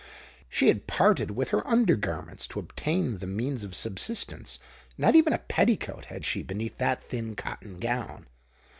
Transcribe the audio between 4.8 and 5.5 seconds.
not even a